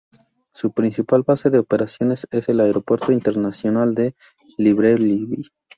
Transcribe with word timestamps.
Su 0.51 0.71
principal 0.71 1.21
base 1.21 1.51
de 1.51 1.59
operaciones 1.59 2.25
es 2.31 2.49
el 2.49 2.59
Aeropuerto 2.59 3.11
Internacional 3.11 3.93
de 3.93 4.15
Libreville. 4.57 5.43